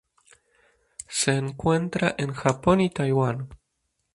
[1.07, 3.49] Se encuentra en Japón y Taiwán.